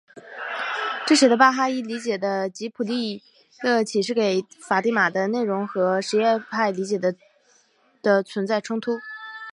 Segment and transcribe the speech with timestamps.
[1.05, 3.21] 这使得巴哈伊理解的吉卜利
[3.61, 8.97] 勒启示给法蒂玛的内容和什叶派理解的存在冲突。